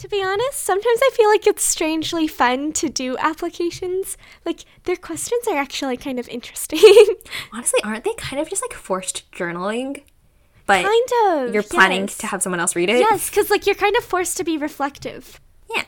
[0.00, 4.16] To be honest, sometimes I feel like it's strangely fun to do applications.
[4.46, 6.80] Like, their questions are actually kind of interesting.
[7.52, 10.02] Honestly, aren't they kind of just like forced journaling?
[10.64, 11.52] But kind of.
[11.52, 12.16] you're planning yes.
[12.16, 13.00] to have someone else read it?
[13.00, 15.38] Yes, because, like, you're kind of forced to be reflective.
[15.76, 15.84] Yeah.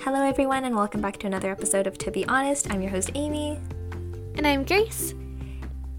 [0.00, 2.70] Hello, everyone, and welcome back to another episode of To Be Honest.
[2.70, 3.58] I'm your host, Amy,
[4.38, 5.12] And I'm Grace.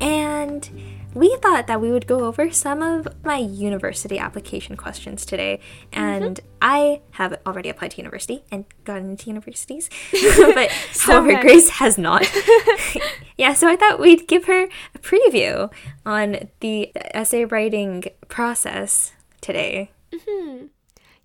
[0.02, 0.70] And
[1.14, 5.60] we thought that we would go over some of my university application questions today.
[5.92, 6.48] And mm-hmm.
[6.62, 11.42] I have already applied to university and gotten into universities, but however, many.
[11.42, 12.26] Grace has not.
[13.38, 15.72] yeah, so I thought we'd give her a preview
[16.06, 19.92] on the essay writing process today.
[20.14, 20.68] Mm-hmm.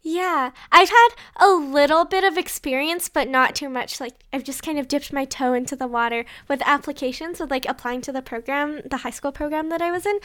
[0.09, 4.01] Yeah, I've had a little bit of experience, but not too much.
[4.01, 7.66] Like, I've just kind of dipped my toe into the water with applications, with like
[7.69, 10.20] applying to the program, the high school program that I was in.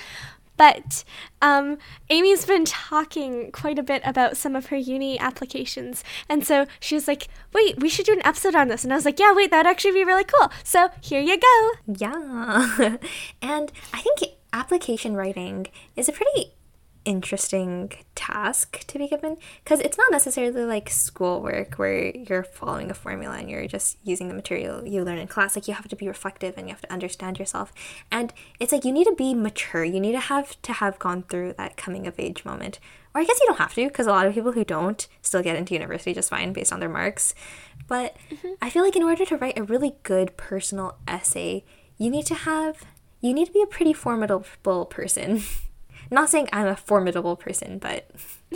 [0.55, 1.03] But
[1.41, 1.79] um,
[2.11, 6.03] Amy's been talking quite a bit about some of her uni applications.
[6.29, 8.83] And so she was like, wait, we should do an episode on this.
[8.83, 10.51] And I was like, yeah, wait, that'd actually be really cool.
[10.63, 11.71] So here you go.
[11.87, 12.97] Yeah.
[13.41, 15.65] and I think application writing
[15.95, 16.53] is a pretty
[17.05, 22.93] interesting task to be given because it's not necessarily like schoolwork where you're following a
[22.93, 25.55] formula and you're just using the material you learn in class.
[25.55, 27.73] Like you have to be reflective and you have to understand yourself.
[28.11, 29.83] And it's like you need to be mature.
[29.83, 32.79] You need to have to have gone through that coming of age moment.
[33.13, 35.43] Or i guess you don't have to because a lot of people who don't still
[35.43, 37.35] get into university just fine based on their marks.
[37.87, 38.53] But mm-hmm.
[38.61, 41.65] i feel like in order to write a really good personal essay
[41.97, 42.85] you need to have
[43.19, 45.43] you need to be a pretty formidable person
[46.11, 48.09] not saying I'm a formidable person, but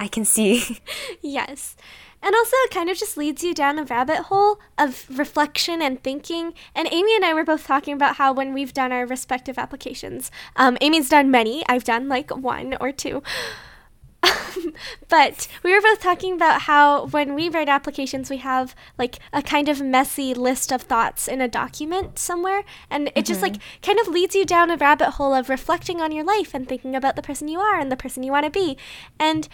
[0.00, 0.78] I can see.
[1.22, 1.76] Yes.
[2.20, 6.02] And also, it kind of just leads you down a rabbit hole of reflection and
[6.02, 6.52] thinking.
[6.74, 10.30] And Amy and I were both talking about how when we've done our respective applications,
[10.56, 13.22] um, Amy's done many, I've done like one or two.
[15.08, 19.42] but we were both talking about how when we write applications, we have like a
[19.42, 22.64] kind of messy list of thoughts in a document somewhere.
[22.90, 23.80] And it just like mm-hmm.
[23.82, 26.94] kind of leads you down a rabbit hole of reflecting on your life and thinking
[26.94, 28.76] about the person you are and the person you want to be.
[29.18, 29.48] And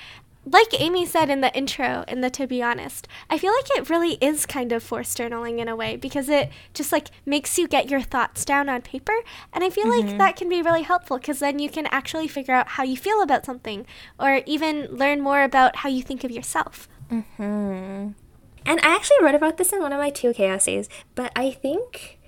[0.47, 3.89] like Amy said in the intro, in the To Be Honest, I feel like it
[3.89, 7.67] really is kind of forced journaling in a way because it just like makes you
[7.67, 9.15] get your thoughts down on paper.
[9.53, 10.19] And I feel like mm-hmm.
[10.19, 13.23] that can be really helpful because then you can actually figure out how you feel
[13.23, 13.87] about something
[14.19, 16.89] or even learn more about how you think of yourself.
[17.11, 18.11] Mm-hmm.
[18.67, 22.19] And I actually wrote about this in one of my TOK essays, but I think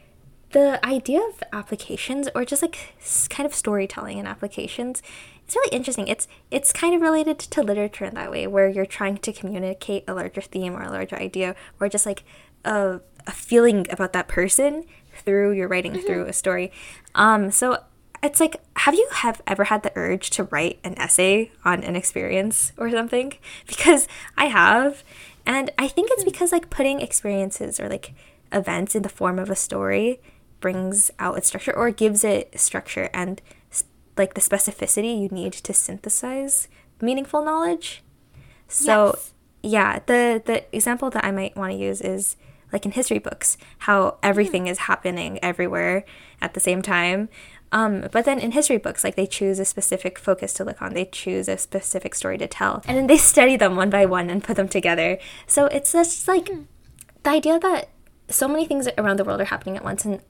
[0.51, 2.95] the idea of applications or just like
[3.29, 5.03] kind of storytelling in applications
[5.49, 6.09] is really interesting.
[6.09, 10.05] It's it's kind of related to literature in that way where you're trying to communicate
[10.09, 12.25] a larger theme or a larger idea or just like
[12.65, 14.85] a, a feeling about that person
[15.25, 16.73] through your writing through a story.
[17.15, 17.83] Um so
[18.23, 21.97] it's like have you have ever had the urge to write an essay on an
[21.97, 23.35] experience or something?
[23.67, 25.05] Because i have.
[25.45, 28.15] And i think it's because like putting experiences or like
[28.53, 30.21] events in the form of a story
[30.61, 33.11] brings out its structure or gives it structure.
[33.13, 33.41] And
[34.17, 36.69] like the specificity you need to synthesize
[37.01, 38.03] meaningful knowledge.
[38.69, 39.33] So Yes.
[39.63, 42.37] yeah the the example that i might want to use is
[42.73, 46.05] like in history books how everything is happening everywhere
[46.41, 47.29] at the same time.
[47.73, 50.95] Um, but then in history books like they choose a specific focus to look on.
[50.95, 52.83] They choose a specific story to tell.
[52.87, 55.19] And then they study them one by one and put them together.
[55.47, 56.49] So it's just like
[57.23, 57.89] the idea that
[58.29, 60.21] so many things around the world are happening at once and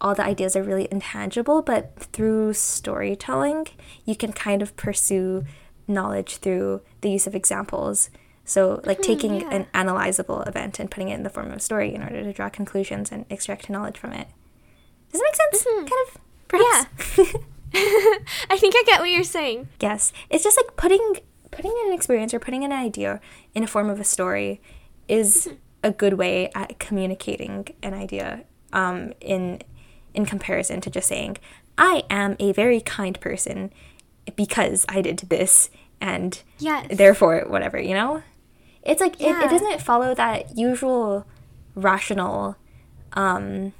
[0.00, 3.66] all the ideas are really intangible but through storytelling
[4.04, 5.44] you can kind of pursue
[5.90, 8.08] knowledge through the use of examples.
[8.44, 9.50] So like hmm, taking yeah.
[9.50, 12.32] an analyzable event and putting it in the form of a story in order to
[12.32, 14.28] draw conclusions and extract knowledge from it.
[15.12, 15.66] Does that make sense?
[15.66, 15.86] Mm-hmm.
[15.86, 17.36] Kind of perhaps?
[17.74, 19.68] I think I get what you're saying.
[19.80, 20.12] yes.
[20.30, 21.16] It's just like putting
[21.50, 23.20] putting an experience or putting an idea
[23.54, 24.60] in a form of a story
[25.08, 25.56] is mm-hmm.
[25.82, 29.60] a good way at communicating an idea um, in
[30.14, 31.36] in comparison to just saying
[31.78, 33.72] i am a very kind person
[34.36, 35.70] because i did this
[36.00, 36.86] and Yes.
[36.90, 38.22] therefore whatever you know?
[38.82, 39.44] It's like it, Yeah.
[39.44, 41.26] it doesn't follow that usual
[41.74, 42.56] rational
[43.12, 43.72] um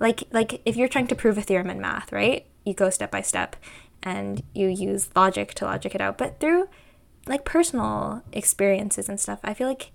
[0.00, 2.46] like like if you're trying to prove a theorem in math right?
[2.64, 3.56] You go step by step
[4.02, 6.18] and you use logic to logic it out.
[6.18, 6.68] But through
[7.26, 9.90] like personal experiences and stuff i feel like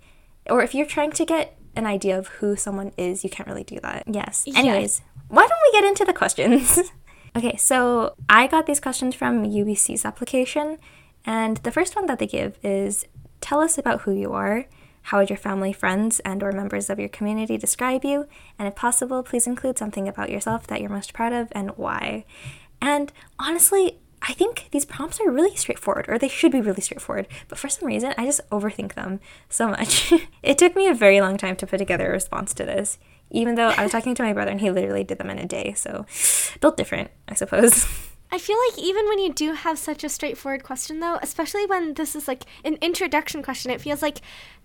[0.50, 3.64] or if you're trying to get an idea of who someone is you can't really
[3.64, 4.04] do that.
[4.08, 4.46] Yes.
[4.56, 5.02] Anyways
[5.34, 6.80] why don't we get into the questions
[7.36, 10.78] okay so i got these questions from ubc's application
[11.26, 13.06] and the first one that they give is
[13.42, 14.66] tell us about who you are
[15.08, 18.26] How would your family, friends, and or members of your community describe you?
[18.58, 22.24] And if possible, please include something about yourself that you're most proud of and why.
[22.82, 27.28] And honestly, I think these prompts are really straightforward, or they should be really straightforward,
[27.50, 29.20] but for some reason, I just overthink them
[29.50, 30.14] so much.
[30.42, 32.98] it took me a very long time to put together a response to this,
[33.34, 35.46] even though I was talking to my brother and he literally did them in a
[35.46, 36.06] day, so
[36.62, 37.86] built different, I suppose.
[38.32, 41.94] I feel like even when you do have such a straightforward question, though, especially when
[41.94, 44.22] this is like an introduction question, it feels like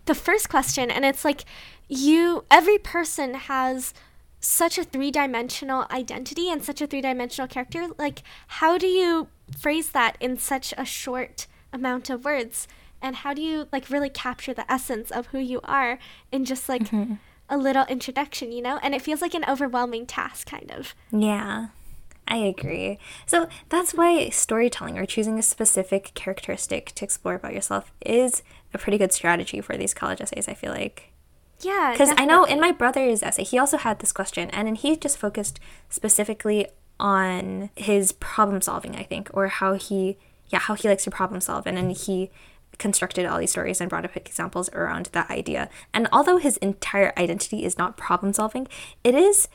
[0.06, 1.44] the first question, and it's like
[1.86, 3.92] you, every person has
[4.40, 7.88] such a three dimensional identity and such a three dimensional character.
[7.98, 12.68] Like, how do you phrase that in such a short amount of words?
[13.02, 15.98] And how do you like really capture the essence of who you are
[16.32, 17.14] in just like mm-hmm.
[17.48, 18.78] A little introduction, you know?
[18.82, 20.94] And it feels like an overwhelming task, kind of.
[21.10, 21.68] Yeah.
[22.26, 22.98] I agree.
[23.26, 28.42] So that's why storytelling or choosing a specific characteristic to explore about yourself is
[28.74, 31.10] a pretty good strategy for these college essays, I feel like.
[31.60, 31.92] Yeah.
[31.92, 34.94] Because I know in my brother's essay, he also had this question, and then he
[34.94, 35.58] just focused
[35.88, 36.68] specifically
[37.00, 40.18] on his problem solving, I think, or how he,
[40.48, 41.66] yeah, how he likes to problem solve.
[41.66, 42.30] And then he
[42.78, 45.68] constructed all these stories and brought up examples around that idea.
[45.92, 48.68] And although his entire identity is not problem solving,
[49.04, 49.48] it is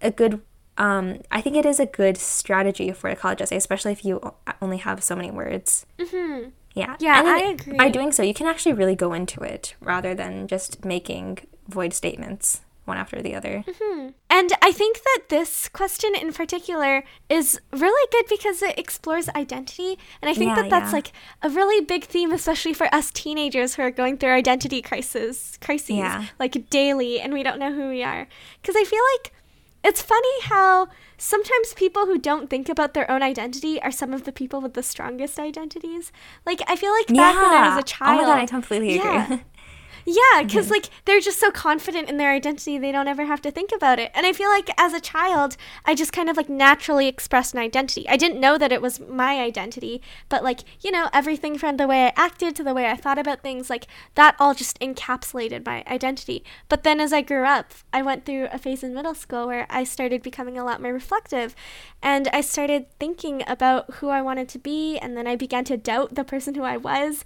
[0.00, 0.40] a good
[0.78, 4.34] um, I think it is a good strategy for a college essay, especially if you
[4.62, 5.84] only have so many words.
[5.98, 6.48] Mm-hmm.
[6.74, 6.96] Yeah.
[6.98, 7.76] Yeah, I agree.
[7.76, 11.92] By doing so, you can actually really go into it rather than just making void
[11.92, 13.64] statements one after the other.
[13.66, 14.08] Mm-hmm.
[14.28, 19.98] And I think that this question in particular is really good because it explores identity.
[20.20, 20.96] And I think yeah, that that's yeah.
[20.98, 21.12] like
[21.42, 25.96] a really big theme, especially for us teenagers who are going through identity crisis, crises
[25.96, 26.26] yeah.
[26.38, 28.28] like daily, and we don't know who we are.
[28.60, 29.32] Because I feel like
[29.84, 30.88] it's funny how
[31.18, 34.74] sometimes people who don't think about their own identity are some of the people with
[34.74, 36.12] the strongest identities.
[36.46, 37.42] Like I feel like back yeah.
[37.42, 38.20] when I was a child.
[38.20, 39.42] Oh my god, I completely agree.
[40.04, 40.72] Yeah, because mm-hmm.
[40.72, 43.98] like they're just so confident in their identity, they don't ever have to think about
[43.98, 44.10] it.
[44.14, 47.60] And I feel like as a child, I just kind of like naturally expressed an
[47.60, 48.08] identity.
[48.08, 51.86] I didn't know that it was my identity, but like, you know, everything from the
[51.86, 55.64] way I acted to the way I thought about things, like that all just encapsulated
[55.64, 56.44] my identity.
[56.68, 59.66] But then as I grew up, I went through a phase in middle school where
[59.70, 61.54] I started becoming a lot more reflective
[62.02, 65.76] and I started thinking about who I wanted to be, and then I began to
[65.76, 67.24] doubt the person who I was.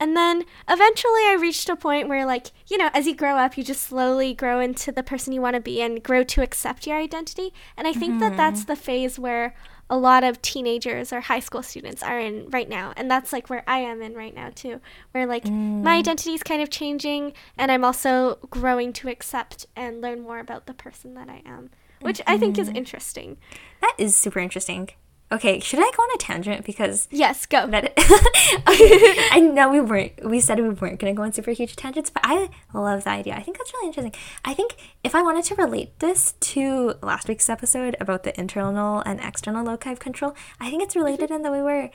[0.00, 3.56] And then eventually I reached a point where, like, you know, as you grow up,
[3.56, 6.86] you just slowly grow into the person you want to be and grow to accept
[6.86, 7.52] your identity.
[7.76, 8.20] And I think mm-hmm.
[8.20, 9.54] that that's the phase where
[9.90, 12.92] a lot of teenagers or high school students are in right now.
[12.96, 14.80] And that's like where I am in right now, too,
[15.12, 15.82] where like mm.
[15.82, 20.38] my identity is kind of changing and I'm also growing to accept and learn more
[20.38, 21.70] about the person that I am,
[22.00, 22.30] which mm-hmm.
[22.30, 22.78] I think is mm-hmm.
[22.78, 23.36] interesting.
[23.80, 24.90] That is super interesting.
[25.32, 27.66] Okay, should I go on a tangent because yes, go.
[27.66, 27.84] That
[28.68, 30.24] okay, I know we weren't.
[30.24, 33.10] We said we weren't going to go on super huge tangents, but I love the
[33.10, 33.34] idea.
[33.34, 34.14] I think that's really interesting.
[34.44, 39.00] I think if I wanted to relate this to last week's episode about the internal
[39.00, 41.36] and external loci of control, I think it's related mm-hmm.
[41.36, 41.90] in the way where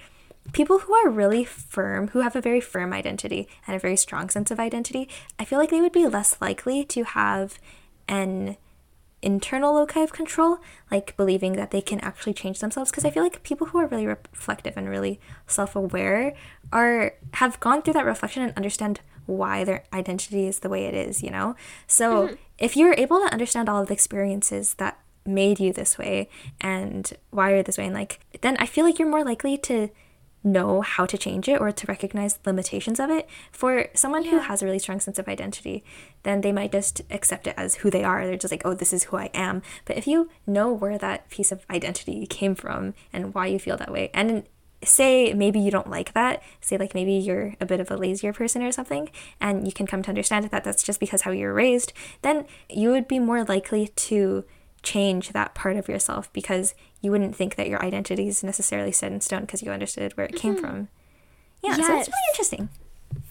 [0.51, 4.29] people who are really firm, who have a very firm identity and a very strong
[4.29, 7.59] sense of identity, I feel like they would be less likely to have
[8.07, 8.57] an
[9.21, 12.91] internal loci of control, like believing that they can actually change themselves.
[12.91, 16.33] Because I feel like people who are really reflective and really self-aware
[16.71, 20.93] are have gone through that reflection and understand why their identity is the way it
[20.93, 21.21] is.
[21.23, 21.55] You know,
[21.87, 22.35] so mm-hmm.
[22.57, 26.29] if you're able to understand all of the experiences that made you this way
[26.61, 29.89] and why you're this way, and like then I feel like you're more likely to
[30.43, 33.27] know how to change it or to recognize limitations of it.
[33.51, 34.31] For someone yeah.
[34.31, 35.83] who has a really strong sense of identity,
[36.23, 38.25] then they might just accept it as who they are.
[38.25, 39.61] They're just like, oh, this is who I am.
[39.85, 43.77] But if you know where that piece of identity came from and why you feel
[43.77, 44.43] that way, and
[44.83, 48.33] say maybe you don't like that, say like maybe you're a bit of a lazier
[48.33, 49.09] person or something,
[49.41, 52.89] and you can come to understand that that's just because how you're raised, then you
[52.89, 54.45] would be more likely to
[54.83, 59.11] change that part of yourself because you wouldn't think that your identity is necessarily set
[59.11, 60.65] in stone because you understood where it came mm-hmm.
[60.65, 60.87] from.
[61.63, 61.87] Yeah, yes.
[61.87, 62.69] so it's really interesting.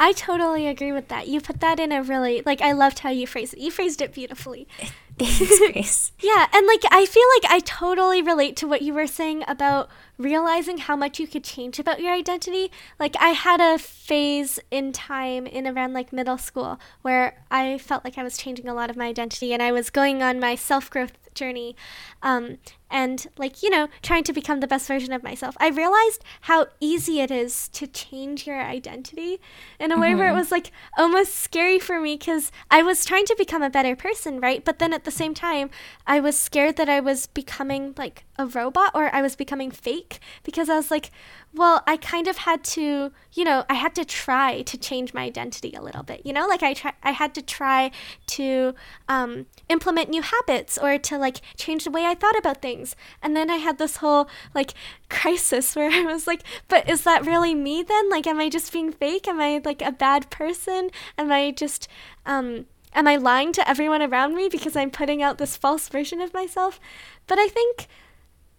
[0.01, 1.29] I totally agree with that.
[1.29, 3.61] You put that in a really like I loved how you phrased it.
[3.61, 4.69] You phrased it beautifully.
[5.19, 6.13] Thanks, Grace.
[6.21, 9.89] yeah, and like I feel like I totally relate to what you were saying about
[10.17, 12.71] realizing how much you could change about your identity.
[13.01, 18.05] Like I had a phase in time in around like middle school where I felt
[18.05, 20.55] like I was changing a lot of my identity and I was going on my
[20.55, 21.77] self-growth journey.
[22.23, 22.59] Um,
[22.91, 26.67] and like you know trying to become the best version of myself i realized how
[26.81, 29.39] easy it is to change your identity
[29.79, 30.19] in a way mm-hmm.
[30.19, 30.39] where it mm-hmm.
[30.39, 34.41] was like almost scary for me because i was trying to become a better person
[34.41, 35.71] right but then at the same time
[36.07, 40.19] i was scared that i was becoming like a robot or i was becoming fake
[40.43, 41.11] because i was like
[41.55, 45.23] well i kind of had to you know i had to try to change my
[45.23, 47.91] identity a little bit you know like i try i had to try
[48.27, 48.75] to
[49.09, 52.97] um, implement new habits or to like change the way i thought about things things.
[53.23, 54.75] And then I had this whole like
[55.09, 58.11] crisis where I was like, but is that really me then?
[58.11, 59.29] Like, am I just being fake?
[59.29, 60.91] Am I like a bad person?
[61.17, 61.89] Am I just,
[62.27, 66.21] um, am I lying to everyone around me because I'm putting out this false version
[66.21, 66.81] of myself?
[67.27, 67.89] But I think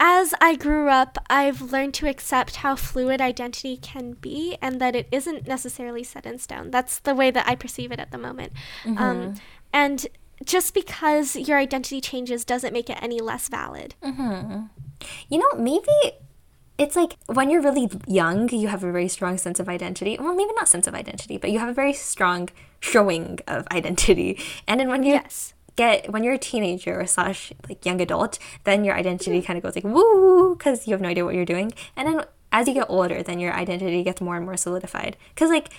[0.02, 4.96] as I grew up, I've learned to accept how fluid identity can be and that
[4.96, 6.72] it isn't necessarily set in stone.
[6.72, 8.54] That's the way that I perceive it at the moment.
[8.86, 9.04] Um, mm-hmm.
[9.04, 9.36] Um,
[9.74, 10.08] and
[10.46, 13.96] just because your identity changes doesn't make it any less valid.
[14.04, 14.64] Mm-hmm.
[15.30, 16.20] You know, maybe
[16.78, 20.18] it's like when you're really young, you have a very strong sense of identity.
[20.20, 24.40] Well, maybe not sense of identity, but you have a very strong showing of identity.
[24.68, 25.54] And then when you yes.
[25.76, 29.46] get when you're a teenager or slash like young adult, then your identity mm-hmm.
[29.46, 31.74] kind of goes like woo because you have no idea what you're doing.
[31.98, 35.18] And then as you get older, then your identity gets more and more solidified.
[35.36, 35.70] Because like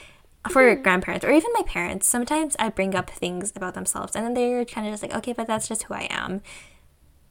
[0.49, 0.83] for mm-hmm.
[0.83, 4.65] grandparents or even my parents, sometimes I bring up things about themselves and then they're
[4.65, 6.41] kind of just like, okay, but that's just who I am.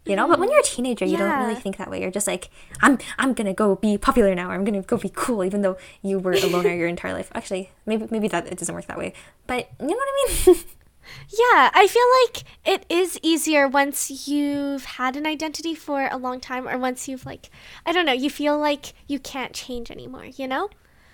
[0.06, 0.32] You know, mm-hmm.
[0.32, 2.02] but when you're a teenager, you don't really think that way.
[2.02, 2.50] You're just like,
[2.82, 4.50] I'm I'm gonna go be popular now.
[4.50, 7.30] Or I'm gonna go be cool, even though you were a loner your entire life.
[7.36, 9.14] Actually, maybe maybe that it doesn't work that way.
[9.46, 10.56] But you know what I mean?
[11.30, 16.40] yeah, I feel like it is easier once you've had an identity for a long
[16.40, 17.50] time, or once you've like,
[17.86, 20.26] I don't know, you feel like you can't change anymore.
[20.26, 20.70] You know?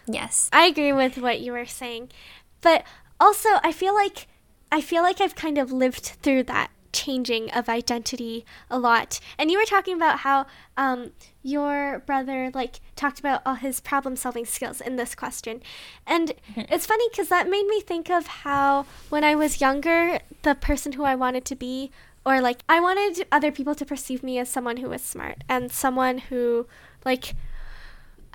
[0.07, 0.50] Yes.
[0.53, 2.09] I agree with what you were saying.
[2.62, 2.83] But
[3.19, 4.27] also I feel like
[4.71, 9.19] I feel like I've kind of lived through that changing of identity a lot.
[9.38, 10.45] And you were talking about how
[10.77, 11.12] um,
[11.43, 15.62] your brother like talked about all his problem solving skills in this question.
[16.07, 20.55] And it's funny because that made me think of how when I was younger, the
[20.55, 21.91] person who I wanted to be
[22.25, 25.71] or like I wanted other people to perceive me as someone who was smart and
[25.71, 26.65] someone who
[27.03, 27.35] like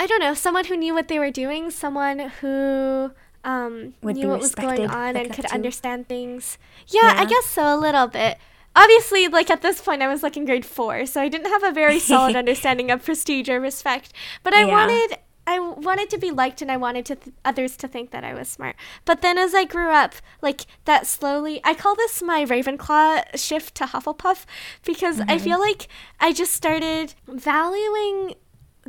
[0.01, 3.11] I don't know, someone who knew what they were doing, someone who
[3.45, 6.57] um, knew what was going on and could understand things.
[6.87, 8.39] Yeah, yeah, I guess so, a little bit.
[8.75, 11.63] Obviously, like at this point, I was like in grade four, so I didn't have
[11.63, 14.15] a very solid understanding of prestige or respect.
[14.43, 14.73] But I yeah.
[14.73, 18.25] wanted, I wanted to be liked, and I wanted to th- others to think that
[18.25, 18.77] I was smart.
[19.05, 23.75] But then, as I grew up, like that slowly, I call this my Ravenclaw shift
[23.75, 24.47] to Hufflepuff
[24.83, 25.31] because mm-hmm.
[25.31, 25.89] I feel like
[26.19, 28.37] I just started valuing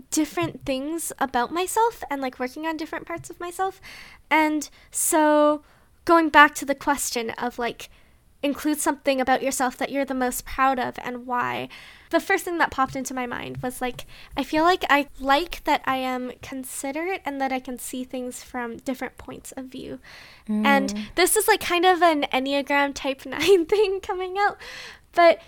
[0.10, 3.80] different things about myself and like working on different parts of myself.
[4.30, 5.64] And so
[6.06, 7.90] going back to the question of like
[8.44, 11.70] include something about yourself that you're the most proud of and why.
[12.10, 14.06] The first thing that popped into my mind was like
[14.36, 18.44] I feel like I like that I am considerate and that I can see things
[18.44, 20.00] from different points of view.
[20.50, 20.66] Mm.
[20.66, 24.58] And this is like kind of an Enneagram type 9 thing coming out.
[25.14, 25.40] But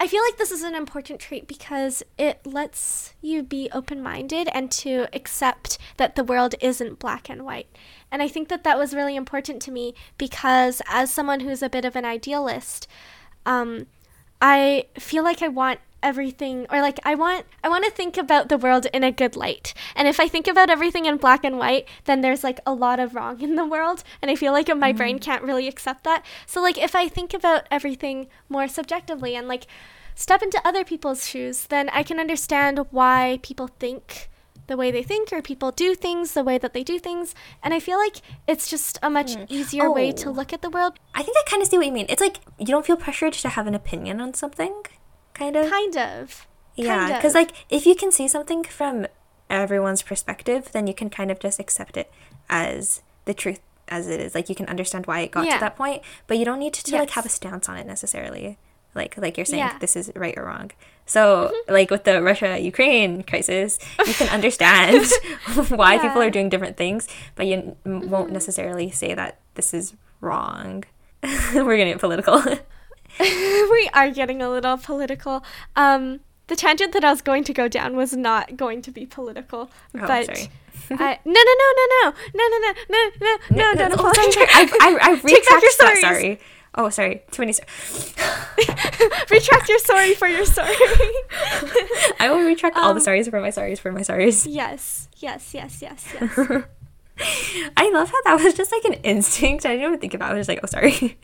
[0.00, 4.48] I feel like this is an important trait because it lets you be open minded
[4.54, 7.66] and to accept that the world isn't black and white.
[8.10, 11.68] And I think that that was really important to me because, as someone who's a
[11.68, 12.86] bit of an idealist,
[13.44, 13.86] um,
[14.40, 18.48] I feel like I want everything or like I want I want to think about
[18.48, 19.74] the world in a good light.
[19.96, 23.00] And if I think about everything in black and white, then there's like a lot
[23.00, 24.96] of wrong in the world and I feel like my mm.
[24.96, 26.24] brain can't really accept that.
[26.46, 29.66] So like if I think about everything more subjectively and like
[30.14, 34.28] step into other people's shoes, then I can understand why people think
[34.66, 37.34] the way they think or people do things the way that they do things.
[37.62, 39.46] And I feel like it's just a much mm.
[39.48, 39.92] easier oh.
[39.92, 40.32] way to oh.
[40.32, 40.98] look at the world.
[41.14, 42.06] I think I kind of see what you mean.
[42.08, 44.82] It's like you don't feel pressured to have an opinion on something,
[45.38, 45.70] kind of.
[45.70, 46.46] Kind of.
[46.76, 49.06] Yeah, because like if you can see something from
[49.50, 52.10] everyone's perspective, then you can kind of just accept it
[52.48, 54.34] as the truth as it is.
[54.34, 55.54] Like you can understand why it got yeah.
[55.54, 57.00] to that point, but you don't need to, to yes.
[57.00, 58.58] like have a stance on it necessarily
[58.94, 59.78] like like you're saying yeah.
[59.78, 60.70] this is right or wrong
[61.06, 61.72] so mm-hmm.
[61.72, 65.06] like with the russia ukraine crisis you can understand
[65.68, 66.02] why yeah.
[66.02, 68.08] people are doing different things but you mm-hmm.
[68.08, 70.84] won't necessarily say that this is wrong
[71.54, 72.42] we're getting political
[73.20, 75.44] we are getting a little political
[75.76, 79.06] um the tangent that I was going to go down was not going to be
[79.06, 80.50] political, oh, but sorry.
[80.90, 83.96] I, no, no, no, no, no, no, no, no, no, no, no, no, no, no,
[83.96, 85.98] no, I, I, I retract that.
[86.00, 86.40] Sorry.
[86.74, 87.22] Oh, sorry.
[87.30, 87.52] Too many.
[89.30, 90.74] retract your sorry for your sorry.
[92.20, 94.46] I will retract um, all the um, sorries for my sorries for my sorries.
[94.48, 96.38] Yes, yes, yes, yes, yes.
[97.76, 99.66] I love how that was just like an instinct.
[99.66, 100.34] I didn't even think about it.
[100.34, 101.18] I was just like, oh, sorry.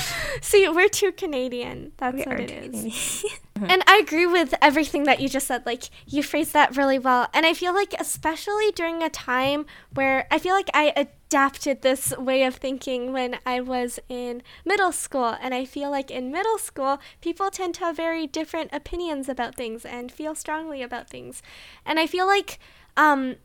[0.40, 1.92] See, we're too Canadian.
[1.98, 3.24] That's We what it is.
[3.68, 5.64] And I agree with everything that you just said.
[5.66, 7.28] Like, you phrased that really well.
[7.32, 12.16] And I feel like, especially during a time where I feel like I adapted this
[12.16, 15.36] way of thinking when I was in middle school.
[15.40, 19.54] And I feel like in middle school, people tend to have very different opinions about
[19.54, 21.42] things and feel strongly about things.
[21.86, 22.58] And I feel like,
[22.96, 23.36] um,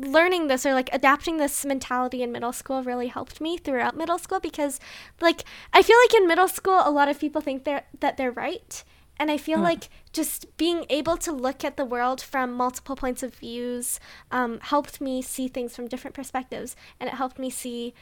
[0.00, 4.18] learning this or like adapting this mentality in middle school really helped me throughout middle
[4.18, 4.78] school because
[5.20, 8.30] like I feel like in middle school a lot of people think they're that they're
[8.30, 8.82] right
[9.18, 13.22] and I feel like just being able to look at the world from multiple points
[13.24, 13.98] of views
[14.30, 17.94] um, helped me see things from different perspectives and it helped me see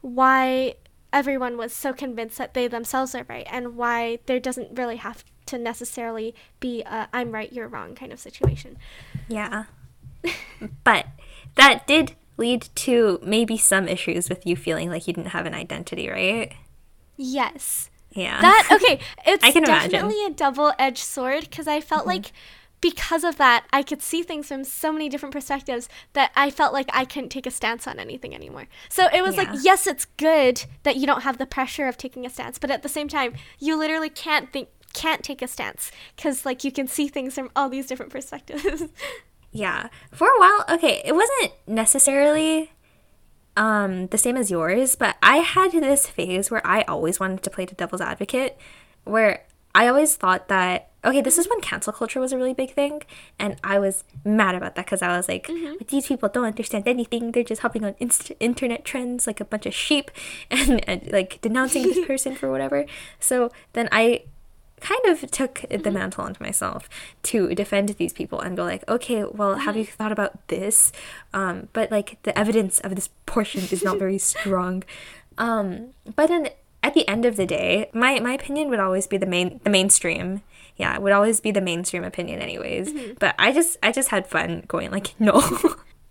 [0.00, 0.74] why
[1.12, 5.24] everyone was so convinced that they themselves are right and why there doesn't really have
[5.46, 8.76] to necessarily be a I'm right you're wrong kind of situation.
[9.28, 9.64] Yeah.
[10.84, 11.06] but
[11.56, 15.54] that did lead to maybe some issues with you feeling like you didn't have an
[15.54, 16.52] identity, right?
[17.16, 17.90] Yes.
[18.12, 18.40] Yeah.
[18.40, 19.90] That okay, it's I can imagine.
[19.90, 22.78] definitely a double-edged sword because I felt like mm-hmm.
[22.80, 26.72] because of that I could see things from so many different perspectives that I felt
[26.72, 28.68] like I couldn't take a stance on anything anymore.
[28.88, 32.26] So it was like yes, it's good that you don't have the pressure of taking
[32.26, 35.90] a stance, but at the same time, you literally can't think can't take a stance
[36.16, 38.84] cuz like you can see things from all these different perspectives.
[39.58, 39.88] Yeah.
[40.12, 42.72] For a while, okay, it wasn't necessarily
[43.56, 47.50] um the same as yours, but I had this phase where I always wanted to
[47.50, 48.58] play the devil's advocate
[49.04, 49.44] where
[49.74, 53.02] I always thought that okay, this is when cancel culture was a really big thing,
[53.38, 55.48] and I was mad about that because I was like,
[55.88, 57.30] these people don't understand anything.
[57.30, 60.10] They're just hopping on inst- internet trends like a bunch of sheep,
[60.50, 62.86] and, and like denouncing this person for whatever.
[63.20, 64.24] So then I
[64.80, 66.88] kind of took the mantle onto myself
[67.22, 70.92] to defend these people and go like okay well have you thought about this?
[71.32, 74.84] Um, but like the evidence of this portion is not very strong.
[75.38, 76.50] Um, but then
[76.82, 79.70] at the end of the day my, my opinion would always be the main the
[79.70, 80.42] mainstream.
[80.76, 82.92] Yeah it would always be the mainstream opinion anyways.
[83.18, 85.40] But i just i just had fun going like no.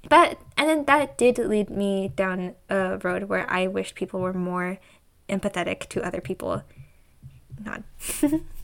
[0.10, 4.34] But and then that did lead me down a road where i wished people were
[4.34, 4.80] more
[5.30, 6.64] empathetic to other people.
[7.64, 7.84] Nod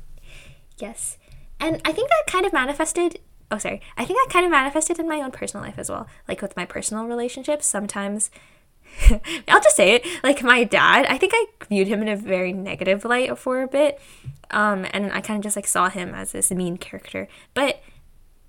[0.81, 1.17] Yes.
[1.59, 3.19] And I think that kind of manifested
[3.51, 3.81] oh sorry.
[3.97, 6.07] I think that kind of manifested in my own personal life as well.
[6.27, 8.31] Like with my personal relationships, sometimes
[9.47, 10.05] I'll just say it.
[10.23, 13.67] Like my dad, I think I viewed him in a very negative light for a
[13.67, 14.01] bit.
[14.49, 17.27] Um, and I kind of just like saw him as this mean character.
[17.53, 17.81] But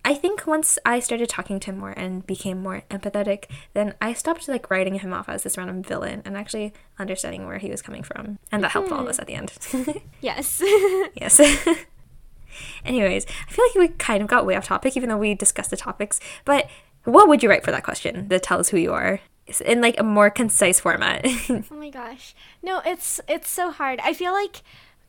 [0.04, 4.14] I think once I started talking to him more and became more empathetic, then I
[4.14, 7.82] stopped like writing him off as this random villain and actually understanding where he was
[7.82, 8.40] coming from.
[8.50, 9.52] And that helped all of us at the end.
[10.20, 10.62] yes.
[11.14, 11.40] Yes.
[12.84, 15.70] Anyways, I feel like we kind of got way off topic, even though we discussed
[15.70, 16.20] the topics.
[16.44, 16.68] But
[17.04, 19.20] what would you write for that question that tells who you are
[19.64, 21.26] in like a more concise format?
[21.48, 22.34] Oh my gosh.
[22.62, 24.00] No, it's it's so hard.
[24.04, 24.62] I feel like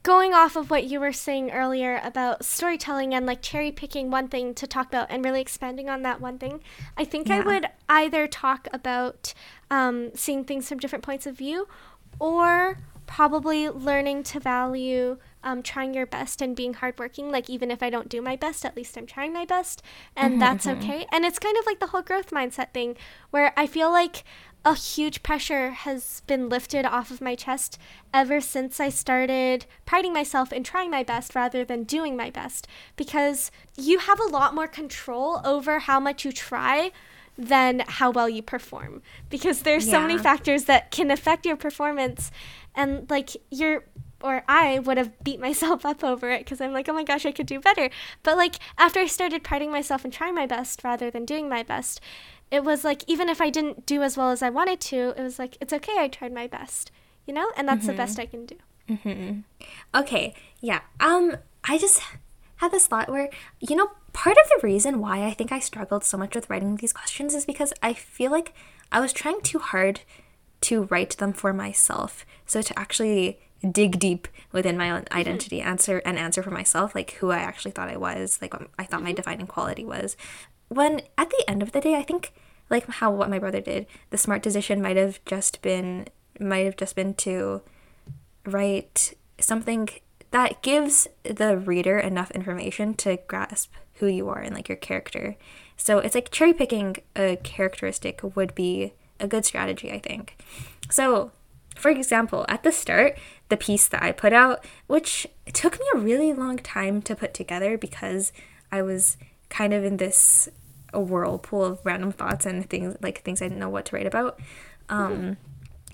[0.04, 4.28] going off of what you were saying earlier about storytelling and like cherry picking one
[4.28, 6.62] thing to talk about and really expanding on that one thing,
[6.98, 9.34] I think I would either talk about
[9.72, 11.68] um, seeing things from different points of view
[12.20, 17.30] or probably learning to value um, trying your best and being hardworking.
[17.30, 19.82] Like, even if I don't do my best, at least I'm trying my best,
[20.16, 21.06] and that's okay.
[21.12, 22.96] And it's kind of like the whole growth mindset thing
[23.32, 24.24] where I feel like
[24.66, 27.78] a huge pressure has been lifted off of my chest
[28.14, 32.66] ever since I started priding myself in trying my best rather than doing my best
[32.96, 36.92] because you have a lot more control over how much you try
[37.38, 42.32] than how well you perform because there's so many factors that can affect your performance
[42.76, 43.84] and like you're
[44.24, 47.26] or I would have beat myself up over it because I'm like, oh my gosh,
[47.26, 47.90] I could do better.
[48.24, 51.62] But like after I started priding myself and trying my best rather than doing my
[51.64, 52.00] best,
[52.50, 55.22] it was like even if I didn't do as well as I wanted to, it
[55.22, 56.92] was like it's okay, I tried my best,
[57.26, 58.56] you know, and that's the best I can do.
[59.96, 60.82] okay, yeah.
[61.00, 62.02] Um, I just
[62.58, 66.04] had this thought where, you know, part of the reason why I think I struggled
[66.04, 68.54] so much with writing these questions is because I feel like
[68.92, 70.02] I was trying too hard
[70.64, 72.26] to write them for myself.
[72.46, 73.40] So to actually
[73.72, 75.18] dig deep within my own hmm.
[75.18, 78.70] identity, answer and answer for myself, like who I actually thought I was, like what
[78.78, 79.16] I thought my mm-hmm.
[79.16, 80.18] defining quality was.
[80.70, 82.34] When at the end of the day, I think
[82.70, 86.08] like how what my brother did, the smart decision might have just been
[86.40, 87.62] might have just been to
[88.46, 89.90] write something
[90.32, 95.36] that gives the reader enough information to grasp who you are and like your character.
[95.78, 100.38] So it's like cherry picking a characteristic would be a good strategy, I think.
[100.90, 101.32] So,
[101.76, 103.18] for example, at the start,
[103.50, 107.34] the piece that I put out, which took me a really long time to put
[107.34, 108.32] together because
[108.72, 109.18] I was
[109.50, 110.50] kind of in this
[110.94, 114.06] a whirlpool of random thoughts and things like things I didn't know what to write
[114.06, 114.40] about.
[114.90, 115.38] Um,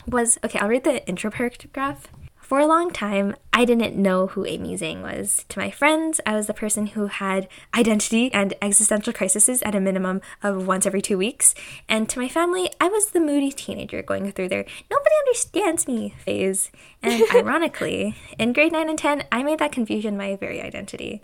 [0.07, 2.07] was okay, I'll read the intro paragraph.
[2.49, 5.45] For a long time, I didn't know who Amy Zhang was.
[5.49, 9.79] To my friends, I was the person who had identity and existential crises at a
[9.79, 11.53] minimum of once every two weeks.
[11.87, 16.15] And to my family, I was the moody teenager going through their nobody understands me
[16.25, 16.71] phase.
[17.03, 21.21] And ironically, in grade 9 and 10, I made that confusion my very identity.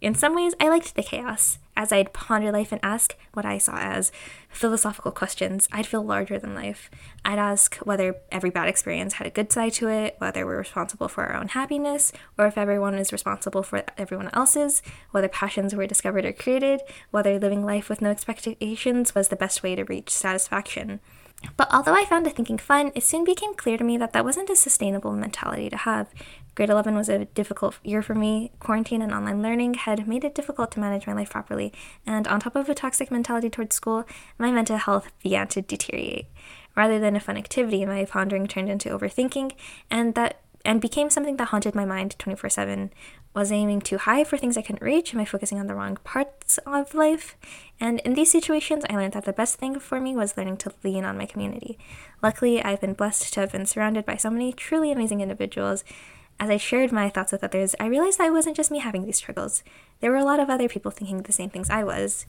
[0.00, 1.58] In some ways, I liked the chaos.
[1.76, 4.10] As I'd ponder life and ask what I saw as
[4.48, 6.90] philosophical questions, I'd feel larger than life.
[7.24, 11.08] I'd ask whether every bad experience had a good side to it, whether we're responsible
[11.08, 14.82] for our own happiness, or if everyone is responsible for everyone else's,
[15.12, 16.80] whether passions were discovered or created,
[17.10, 21.00] whether living life with no expectations was the best way to reach satisfaction.
[21.56, 24.24] But although I found the thinking fun, it soon became clear to me that that
[24.24, 26.08] wasn't a sustainable mentality to have.
[26.58, 28.50] Grade 11 was a difficult year for me.
[28.58, 31.72] Quarantine and online learning had made it difficult to manage my life properly,
[32.04, 34.02] and on top of a toxic mentality towards school,
[34.38, 36.26] my mental health began to deteriorate.
[36.76, 39.52] Rather than a fun activity, my pondering turned into overthinking,
[39.88, 42.90] and that and became something that haunted my mind 24/7.
[43.34, 45.14] Was aiming too high for things I couldn't reach?
[45.14, 47.36] Am I focusing on the wrong parts of life?
[47.78, 50.72] And in these situations, I learned that the best thing for me was learning to
[50.82, 51.78] lean on my community.
[52.20, 55.84] Luckily, I've been blessed to have been surrounded by so many truly amazing individuals
[56.40, 59.04] as I shared my thoughts with others, I realized that it wasn't just me having
[59.04, 59.62] these struggles.
[60.00, 62.26] There were a lot of other people thinking the same things I was.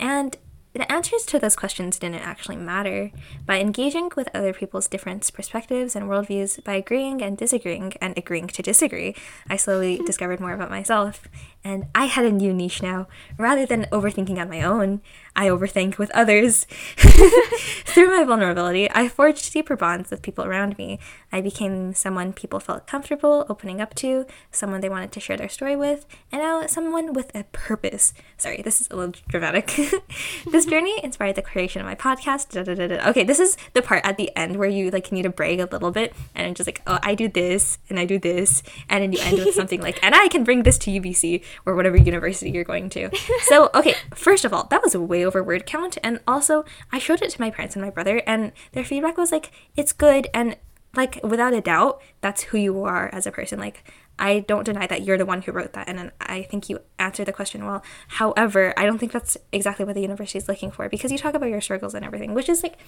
[0.00, 0.36] And
[0.74, 3.12] the answers to those questions didn't actually matter.
[3.46, 8.48] By engaging with other people's different perspectives and worldviews, by agreeing and disagreeing and agreeing
[8.48, 9.14] to disagree,
[9.48, 11.28] I slowly discovered more about myself.
[11.66, 13.08] And I had a new niche now.
[13.38, 15.00] Rather than overthinking on my own,
[15.34, 16.66] I overthink with others.
[16.96, 20.98] Through my vulnerability, I forged deeper bonds with people around me.
[21.32, 25.48] I became someone people felt comfortable opening up to, someone they wanted to share their
[25.48, 28.12] story with, and now someone with a purpose.
[28.36, 29.74] Sorry, this is a little dramatic.
[30.50, 32.50] this journey inspired the creation of my podcast.
[32.50, 35.22] Da, da, da, okay, this is the part at the end where you like need
[35.22, 38.04] to brag a little bit and I'm just like, oh, I do this and I
[38.04, 40.90] do this, and then you end with something like, and I can bring this to
[40.90, 43.10] UBC or whatever university you're going to.
[43.44, 45.98] So, okay, first of all, that was a way over word count.
[46.02, 49.32] And also, I showed it to my parents and my brother, and their feedback was
[49.32, 50.28] like, it's good.
[50.32, 50.56] And
[50.96, 53.58] like, without a doubt, that's who you are as a person.
[53.58, 53.84] Like,
[54.18, 55.88] I don't deny that you're the one who wrote that.
[55.88, 57.82] And I think you answered the question well.
[58.08, 61.34] However, I don't think that's exactly what the university is looking for because you talk
[61.34, 62.78] about your struggles and everything, which is like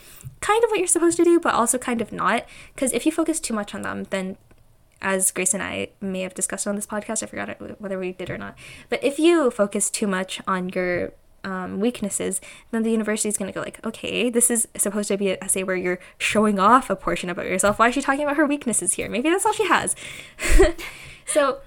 [0.40, 2.46] kind of what you're supposed to do, but also kind of not.
[2.74, 4.36] Because if you focus too much on them, then
[5.00, 8.30] as Grace and I may have discussed on this podcast, I forgot whether we did
[8.30, 8.56] or not.
[8.88, 11.12] But if you focus too much on your
[11.44, 12.40] um, weaknesses,
[12.72, 15.38] then the university is going to go like, okay, this is supposed to be an
[15.40, 17.78] essay where you're showing off a portion about yourself.
[17.78, 19.08] Why is she talking about her weaknesses here?
[19.08, 19.94] Maybe that's all she has.
[21.26, 21.60] so,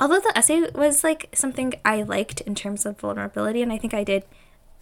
[0.00, 3.92] although the essay was like something I liked in terms of vulnerability, and I think
[3.92, 4.24] I did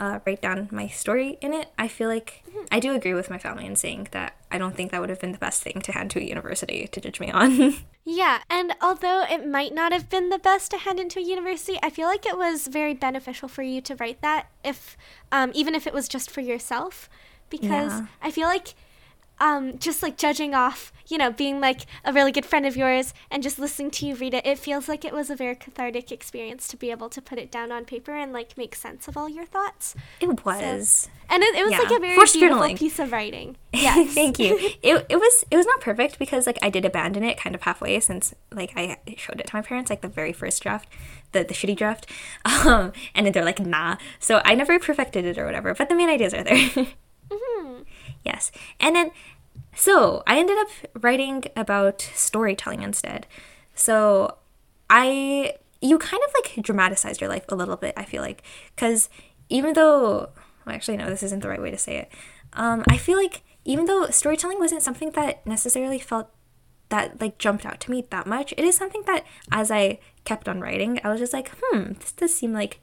[0.00, 2.64] uh, write down my story in it, I feel like mm-hmm.
[2.72, 5.20] I do agree with my family in saying that I don't think that would have
[5.20, 7.76] been the best thing to hand to a university to judge me on.
[8.04, 11.78] yeah, and although it might not have been the best to hand into a university,
[11.82, 14.96] I feel like it was very beneficial for you to write that, if
[15.30, 17.10] um, even if it was just for yourself,
[17.50, 18.06] because yeah.
[18.22, 18.74] I feel like
[19.40, 23.14] um, just like judging off, you know, being like a really good friend of yours
[23.31, 26.12] and just listening to you read it, it feels like it was a very cathartic
[26.12, 29.16] experience to be able to put it down on paper and like make sense of
[29.16, 29.94] all your thoughts.
[30.20, 30.88] It was.
[30.88, 31.79] So, and it, it was yeah.
[31.79, 32.79] like a very Forced beautiful journaling.
[32.79, 33.57] piece of writing.
[33.72, 34.14] Yes.
[34.14, 34.59] Thank you.
[34.83, 37.62] It, it was it was not perfect because like I did abandon it kind of
[37.62, 40.88] halfway since like I showed it to my parents like the very first draft,
[41.31, 42.07] the, the shitty draft.
[42.66, 43.96] Um, and then they're like, nah.
[44.18, 46.68] So I never perfected it or whatever, but the main ideas are there.
[48.24, 48.52] Yes.
[48.78, 49.11] And then
[49.74, 50.68] so I ended up
[51.02, 53.26] writing about storytelling instead.
[53.74, 54.37] So
[54.88, 58.42] I, you kind of like dramatized your life a little bit, I feel like.
[58.74, 59.09] Because
[59.48, 60.30] even though,
[60.66, 62.12] well, actually, no, this isn't the right way to say it.
[62.52, 66.28] Um, I feel like even though storytelling wasn't something that necessarily felt
[66.88, 70.48] that like jumped out to me that much, it is something that as I kept
[70.48, 72.80] on writing, I was just like, hmm, this does seem like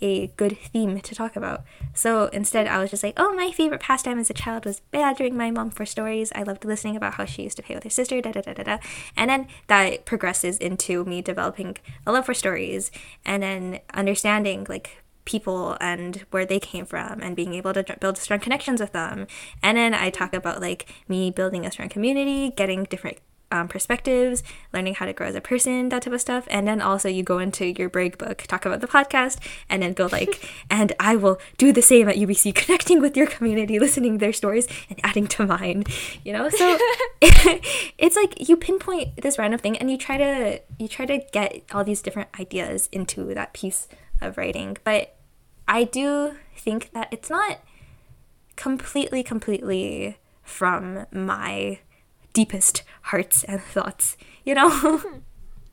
[0.00, 1.64] a good theme to talk about.
[1.94, 5.36] So instead, I was just like, oh, my favorite pastime as a child was badgering
[5.36, 6.32] my mom for stories.
[6.34, 8.54] I loved listening about how she used to play with her sister, da da da
[8.54, 8.78] da da.
[9.16, 12.90] And then that progresses into me developing a love for stories
[13.24, 18.16] and then understanding like people and where they came from and being able to build
[18.16, 19.26] strong connections with them.
[19.62, 23.18] And then I talk about like me building a strong community, getting different
[23.50, 26.46] um, perspectives, learning how to grow as a person, that type of stuff.
[26.50, 29.92] And then also you go into your break book, talk about the podcast, and then
[29.92, 34.18] go like, and I will do the same at UBC, connecting with your community, listening
[34.18, 35.84] their stories, and adding to mine.
[36.24, 36.78] You know, so
[37.20, 41.62] it's like you pinpoint this random thing, and you try to you try to get
[41.72, 43.88] all these different ideas into that piece
[44.20, 44.76] of writing.
[44.84, 45.16] But
[45.68, 47.60] I do think that it's not
[48.56, 51.80] completely, completely from my
[52.36, 55.02] deepest hearts and thoughts, you know?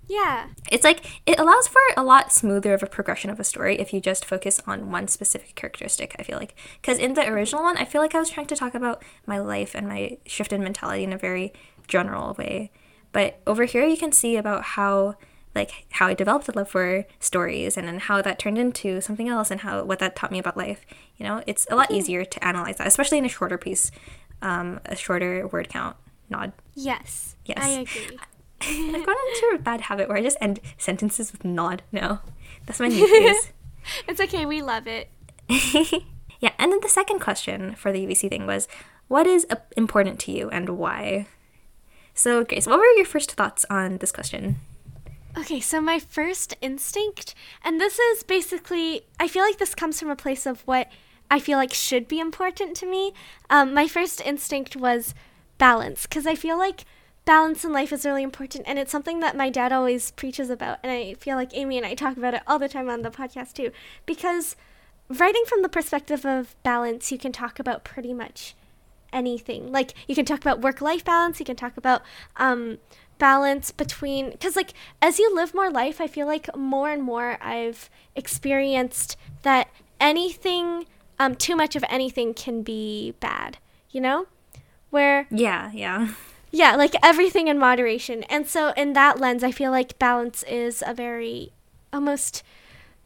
[0.10, 0.48] Yeah.
[0.70, 3.94] It's like it allows for a lot smoother of a progression of a story if
[3.94, 6.56] you just focus on one specific characteristic, I feel like.
[6.82, 9.40] Because in the original one, I feel like I was trying to talk about my
[9.40, 11.54] life and my shift in mentality in a very
[11.88, 12.70] general way.
[13.14, 15.16] But over here, you can see about how
[15.56, 19.30] like how I developed a love for stories and then how that turned into something
[19.30, 20.86] else and how what that taught me about life.
[21.16, 22.00] You know, it's a lot mm-hmm.
[22.00, 23.90] easier to analyze that, especially in a shorter piece,
[24.42, 25.96] um, a shorter word count.
[26.34, 26.52] Nod.
[26.74, 27.36] Yes.
[27.46, 27.60] Yes.
[27.62, 28.18] I agree.
[28.62, 32.22] I've gotten into a bad habit where I just end sentences with nod now.
[32.66, 33.52] That's my new phrase.
[34.08, 35.10] it's okay, we love it.
[36.40, 38.68] yeah, and then the second question for the UBC thing was
[39.08, 39.46] what is
[39.78, 41.28] important to you and why?
[42.14, 44.58] So, Grace, what were your first thoughts on this question?
[45.38, 50.10] Okay, so my first instinct, and this is basically, I feel like this comes from
[50.10, 50.90] a place of what
[51.32, 53.14] I feel like should be important to me.
[53.50, 55.16] Um, my first instinct was
[55.58, 56.86] balance, because I feel like
[57.26, 60.78] balance in life is really important and it's something that my dad always preaches about
[60.84, 63.10] and i feel like amy and i talk about it all the time on the
[63.10, 63.72] podcast too
[64.06, 64.58] because
[65.08, 68.56] writing from the perspective of balance you can talk about pretty much
[69.14, 69.72] anything.
[69.72, 72.02] Like you can talk about work life balance you can talk about
[72.36, 72.80] um,
[73.20, 77.38] balance between because like as you live more life i feel like more and more
[77.42, 79.70] i've experienced that
[80.02, 80.86] anything
[81.20, 83.60] um, too much of anything can be bad
[83.92, 84.26] you know
[84.94, 86.08] where yeah yeah
[86.56, 88.22] yeah, like everything in moderation.
[88.26, 91.52] And so, in that lens, I feel like balance is a very
[91.92, 92.44] almost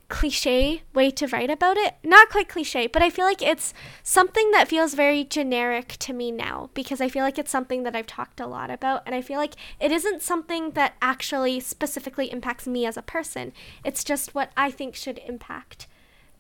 [0.10, 1.95] cliche way to write about it.
[2.04, 3.73] Not quite cliche, but I feel like it's
[4.04, 7.95] something that feels very generic to me now because I feel like it's something that
[7.95, 9.04] I've talked a lot about.
[9.06, 13.54] And I feel like it isn't something that actually specifically impacts me as a person,
[13.86, 15.88] it's just what I think should impact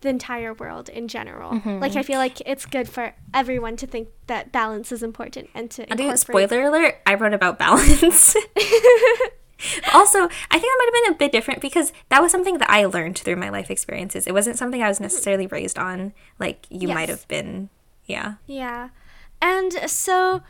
[0.01, 1.53] the entire world in general.
[1.53, 1.79] Mm-hmm.
[1.79, 5.69] Like I feel like it's good for everyone to think that balance is important and
[5.71, 5.91] to.
[5.91, 6.97] I do spoiler alert.
[7.05, 8.35] I wrote about balance.
[9.93, 12.69] also, I think that might have been a bit different because that was something that
[12.69, 14.27] I learned through my life experiences.
[14.27, 15.05] It wasn't something I was mm-hmm.
[15.05, 16.95] necessarily raised on, like you yes.
[16.95, 17.69] might have been.
[18.05, 18.35] Yeah.
[18.45, 18.89] Yeah,
[19.41, 20.41] and so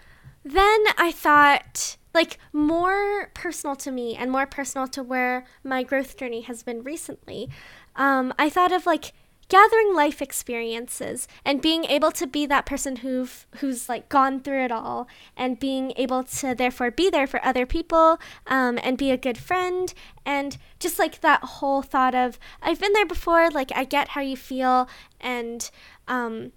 [0.44, 6.18] then I thought like more personal to me and more personal to where my growth
[6.18, 7.50] journey has been recently.
[7.96, 9.14] Um, I thought of like
[9.50, 14.66] gathering life experiences and being able to be that person who who's like gone through
[14.66, 19.12] it all and being able to therefore be there for other people um, and be
[19.12, 19.94] a good friend
[20.26, 24.22] and just like that whole thought of I've been there before like I get how
[24.22, 24.90] you feel
[25.22, 25.70] and
[26.08, 26.52] um,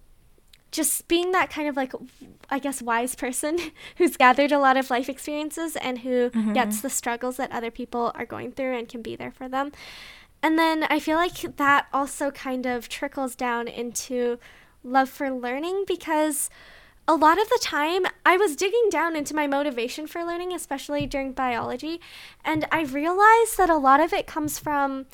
[0.71, 1.93] just being that kind of like
[2.49, 3.59] I guess wise person
[3.97, 6.53] who's gathered a lot of life experiences and who mm-hmm.
[6.53, 9.73] gets the struggles that other people are going through and can be there for them.
[10.43, 14.39] And then I feel like that also kind of trickles down into
[14.83, 16.49] love for learning because
[17.07, 21.07] a lot of the time I was digging down into my motivation for learning, especially
[21.07, 22.01] during biology,
[22.45, 25.07] and I realized that a lot of it comes from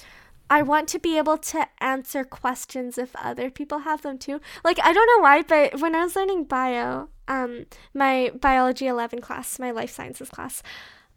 [0.48, 4.40] I want to be able to answer questions if other people have them too.
[4.62, 9.20] Like I don't know why, but when I was learning bio, um my biology 11
[9.20, 10.62] class, my life sciences class,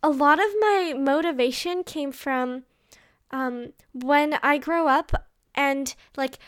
[0.01, 2.63] a lot of my motivation came from
[3.31, 6.39] um, when I grow up and like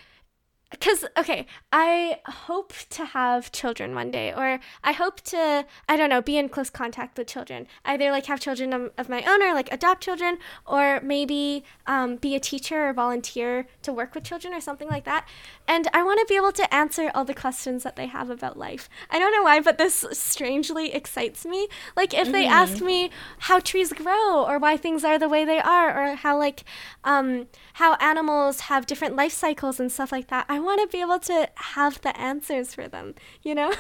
[0.72, 6.10] because okay i hope to have children one day or i hope to i don't
[6.10, 7.68] know be in close contact with children.
[7.86, 12.16] Either like have children of, of my own or like adopt children or maybe um,
[12.16, 15.28] be a teacher or volunteer to work with children or something like that.
[15.68, 18.58] And i want to be able to answer all the questions that they have about
[18.58, 18.90] life.
[19.10, 21.68] I don't know why but this strangely excites me.
[21.96, 22.32] Like if mm-hmm.
[22.32, 26.16] they ask me how trees grow or why things are the way they are or
[26.16, 26.64] how like
[27.04, 31.02] um, how animals have different life cycles and stuff like that i want to be
[31.02, 33.67] able to have the answers for them, you know?
[33.71, 33.74] I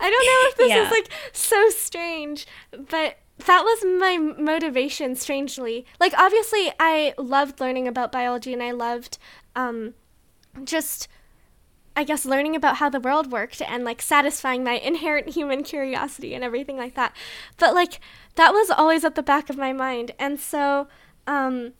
[0.00, 0.84] don't know if this yeah.
[0.84, 5.86] is like so strange, but that was my motivation strangely.
[5.98, 9.18] Like obviously I loved learning about biology and I loved
[9.56, 9.94] um
[10.64, 11.08] just
[11.94, 16.34] I guess learning about how the world worked and like satisfying my inherent human curiosity
[16.34, 17.14] and everything like that.
[17.58, 18.00] But like
[18.36, 20.12] that was always at the back of my mind.
[20.18, 20.88] And so
[21.26, 21.72] um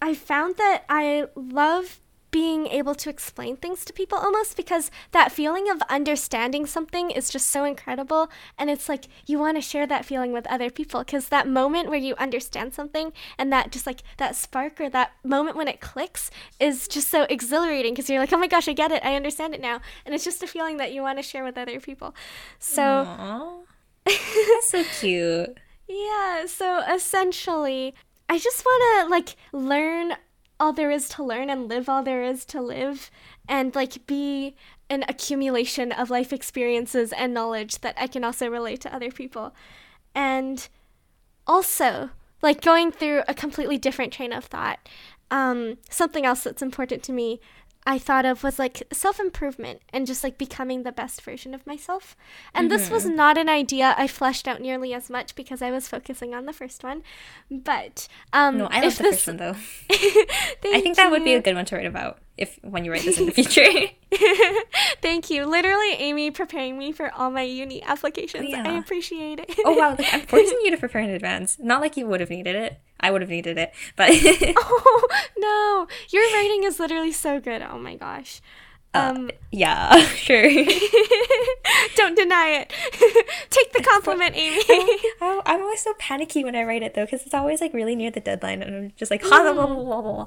[0.00, 2.00] I found that I love
[2.32, 7.30] being able to explain things to people almost because that feeling of understanding something is
[7.30, 8.30] just so incredible.
[8.58, 11.90] And it's like you want to share that feeling with other people because that moment
[11.90, 15.80] where you understand something and that just like that spark or that moment when it
[15.80, 19.04] clicks is just so exhilarating because you're like oh my gosh i get it.
[19.04, 19.80] I understand it now.
[20.06, 22.14] And it's just a feeling that you want to share with other people.
[22.58, 23.62] So
[24.62, 25.58] so cute.
[25.86, 27.94] Yeah so essentially
[28.30, 30.14] I just want to like learn
[30.62, 33.10] all there is to learn and live all there is to live
[33.48, 34.54] and like be
[34.88, 39.52] an accumulation of life experiences and knowledge that I can also relate to other people.
[40.14, 40.68] and
[41.46, 42.10] also
[42.42, 44.88] like going through a completely different train of thought.
[45.30, 47.40] Um, something else that's important to me
[47.84, 51.66] I thought of was like self improvement and just like becoming the best version of
[51.66, 52.16] myself.
[52.54, 52.76] And mm-hmm.
[52.76, 53.16] this was mm-hmm.
[53.16, 56.52] not an idea I fleshed out nearly as much because I was focusing on the
[56.52, 57.02] first one.
[57.50, 59.16] But um, no, I love the this...
[59.16, 59.56] first one though.
[59.90, 61.10] I think that you.
[61.10, 63.32] would be a good one to write about if when you write this in the
[63.40, 63.64] future.
[65.00, 65.46] Thank you.
[65.46, 68.48] Literally, Amy preparing me for all my uni applications.
[68.50, 68.64] Yeah.
[68.66, 69.54] I appreciate it.
[69.64, 71.58] oh wow, like, I'm forcing you to prepare in advance.
[71.60, 72.80] Not like you would have needed it.
[73.00, 77.62] I would have needed it, but oh no, your writing is literally so good.
[77.62, 78.40] Oh my gosh.
[78.94, 80.42] Uh, um, uh, yeah, sure.
[81.96, 82.72] Don't deny it.
[83.50, 84.62] Take the compliment, Amy.
[85.20, 88.10] I'm always so panicky when I write it though, because it's always like really near
[88.10, 90.26] the deadline, and I'm just like, blah, blah, blah, blah, blah.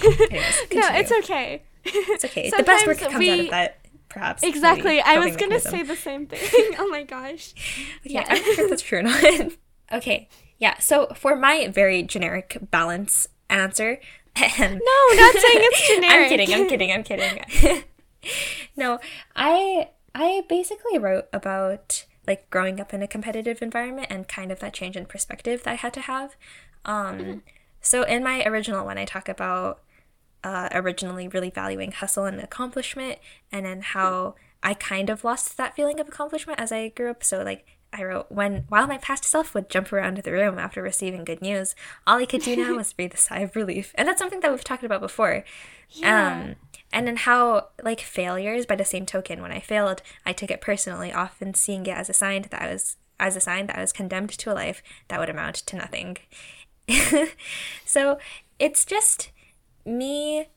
[0.72, 1.62] No, it's okay.
[1.84, 2.50] It's okay.
[2.50, 3.30] the best work comes we...
[3.30, 4.42] out of that perhaps.
[4.42, 5.00] Exactly.
[5.00, 6.40] I was gonna say the same thing.
[6.78, 7.52] oh my gosh.
[8.00, 8.24] Okay, yeah.
[8.28, 9.52] I'm not sure if that's true or not.
[9.92, 10.28] okay.
[10.58, 10.78] Yeah.
[10.78, 14.00] So for my very generic balance answer,
[14.38, 16.24] no, not saying it's generic.
[16.24, 16.52] I'm kidding.
[16.52, 16.90] I'm kidding.
[16.90, 17.84] I'm kidding.
[18.76, 18.98] no,
[19.36, 24.60] I I basically wrote about like growing up in a competitive environment and kind of
[24.60, 26.36] that change in perspective that I had to have.
[26.84, 27.38] Um, mm-hmm.
[27.80, 29.82] So in my original one, I talk about
[30.44, 33.18] uh, originally really valuing hustle and accomplishment,
[33.50, 37.24] and then how I kind of lost that feeling of accomplishment as I grew up.
[37.24, 40.82] So like I wrote, when while my past self would jump around the room after
[40.82, 41.74] receiving good news,
[42.06, 44.50] all I could do now was breathe a sigh of relief, and that's something that
[44.50, 45.44] we've talked about before.
[45.90, 46.32] Yeah.
[46.32, 46.56] Um,
[46.92, 50.60] and then how like failures, by the same token, when I failed, I took it
[50.60, 53.80] personally, often seeing it as a sign that I was as a sign that I
[53.80, 56.16] was condemned to a life that would amount to nothing.
[57.84, 58.18] so
[58.58, 59.30] it's just
[59.84, 60.48] me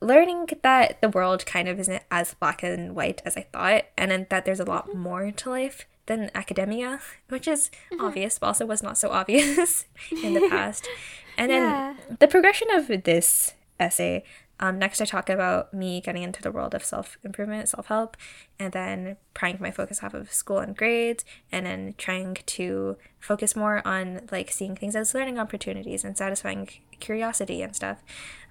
[0.00, 4.10] learning that the world kind of isn't as black and white as I thought, and
[4.10, 5.00] then that there's a lot mm-hmm.
[5.00, 8.04] more to life than academia, which is mm-hmm.
[8.04, 9.84] obvious, but also was not so obvious
[10.22, 10.88] in the past.
[11.38, 11.94] And then yeah.
[12.18, 14.24] the progression of this essay.
[14.60, 18.16] Um, next, I talk about me getting into the world of self improvement, self help,
[18.58, 23.54] and then prying my focus off of school and grades, and then trying to focus
[23.54, 26.68] more on like seeing things as learning opportunities and satisfying
[27.00, 27.98] curiosity and stuff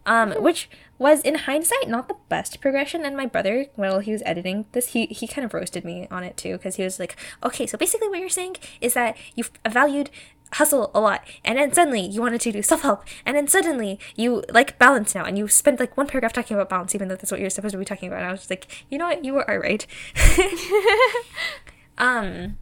[0.08, 3.06] um, which was in hindsight not the best progression.
[3.06, 6.24] And my brother, while he was editing this, he he kind of roasted me on
[6.24, 9.52] it too because he was like, "Okay, so basically what you're saying is that you've
[9.70, 10.10] valued."
[10.54, 14.44] Hustle a lot and then suddenly you wanted to do self-help and then suddenly you
[14.50, 17.32] like balance now and you spent like one paragraph talking about balance even though that's
[17.32, 19.26] what you're supposed to be talking about and i was just like you know what
[19.26, 19.86] you were right
[21.98, 22.58] um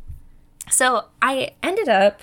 [0.70, 2.22] so i ended up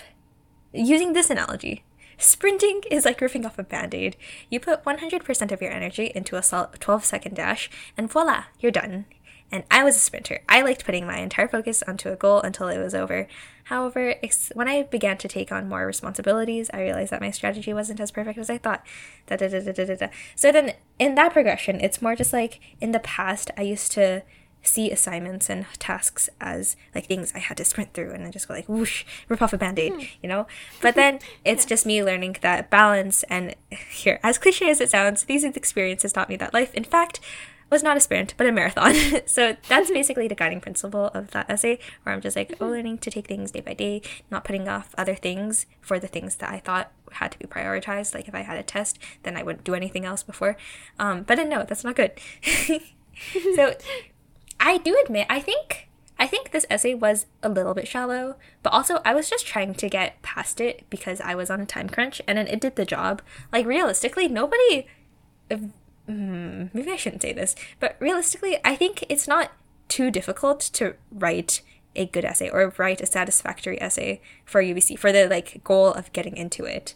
[0.72, 1.85] using this analogy
[2.22, 4.16] Sprinting is like ripping off a band aid.
[4.48, 9.07] You put 100% of your energy into a 12 second dash, and voila, you're done.
[9.53, 10.41] And I was a sprinter.
[10.49, 13.29] I liked putting my entire focus onto a goal until it was over.
[13.65, 14.15] However,
[14.55, 18.11] when I began to take on more responsibilities, I realized that my strategy wasn't as
[18.11, 18.85] perfect as I thought.
[19.27, 20.09] Da, da, da, da, da, da.
[20.35, 24.23] So then, in that progression, it's more just like in the past, I used to
[24.62, 28.49] see assignments and tasks as like things I had to sprint through and then just
[28.49, 30.01] go like whoosh, rip off a band-aid, hmm.
[30.23, 30.47] you know?
[30.81, 31.69] But then it's yeah.
[31.69, 33.55] just me learning that balance and
[33.91, 37.21] here, as cliche as it sounds, these experiences taught me that life, in fact,
[37.72, 38.94] was not a sprint, but a marathon.
[39.26, 42.98] so that's basically the guiding principle of that essay, where I'm just like, oh, learning
[42.98, 46.50] to take things day by day, not putting off other things for the things that
[46.50, 48.14] I thought had to be prioritized.
[48.14, 50.56] Like if I had a test, then I wouldn't do anything else before.
[50.98, 52.12] Um, but then no, that's not good.
[53.56, 53.74] so
[54.61, 58.72] I do admit, I think I think this essay was a little bit shallow, but
[58.72, 61.88] also I was just trying to get past it because I was on a time
[61.88, 63.22] crunch and then it did the job.
[63.50, 64.87] Like realistically, nobody
[66.09, 69.53] mm, maybe I shouldn't say this, but realistically, I think it's not
[69.88, 71.62] too difficult to write
[71.95, 76.12] a good essay or write a satisfactory essay for UBC for the like goal of
[76.12, 76.95] getting into it.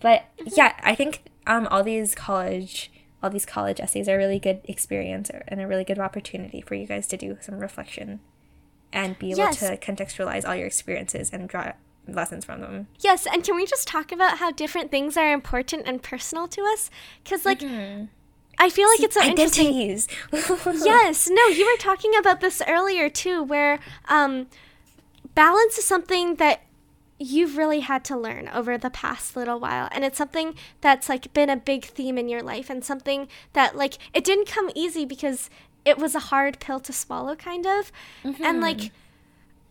[0.00, 2.90] But yeah, I think um all these college
[3.22, 6.74] all these college essays are a really good experience and a really good opportunity for
[6.74, 8.20] you guys to do some reflection
[8.92, 9.58] and be able yes.
[9.58, 11.72] to contextualize all your experiences and draw
[12.14, 12.88] lessons from them.
[13.00, 16.62] Yes, and can we just talk about how different things are important and personal to
[16.72, 16.90] us?
[17.22, 18.04] Because, like, mm-hmm.
[18.58, 20.08] I feel like See, it's so identities.
[20.32, 20.82] interesting.
[20.84, 24.48] yes, no, you were talking about this earlier too, where um,
[25.34, 26.62] balance is something that
[27.20, 31.32] you've really had to learn over the past little while and it's something that's like
[31.32, 35.04] been a big theme in your life and something that like it didn't come easy
[35.04, 35.50] because
[35.84, 37.90] it was a hard pill to swallow kind of
[38.22, 38.44] mm-hmm.
[38.44, 38.92] and like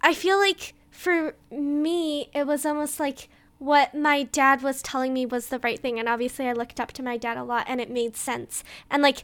[0.01, 3.29] i feel like for me it was almost like
[3.59, 6.91] what my dad was telling me was the right thing and obviously i looked up
[6.91, 9.21] to my dad a lot and it made sense and like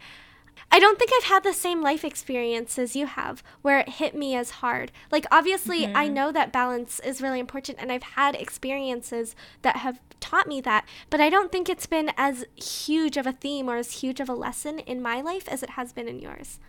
[0.71, 4.15] I don't think I've had the same life experience as you have where it hit
[4.15, 4.91] me as hard.
[5.11, 5.97] Like, obviously, mm-hmm.
[5.97, 10.61] I know that balance is really important, and I've had experiences that have taught me
[10.61, 14.19] that, but I don't think it's been as huge of a theme or as huge
[14.19, 16.59] of a lesson in my life as it has been in yours.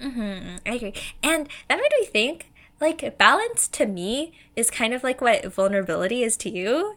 [0.00, 0.56] Mm-hmm.
[0.66, 0.94] I agree.
[1.22, 2.50] And that made me think
[2.80, 6.96] like balance to me is kind of like what vulnerability is to you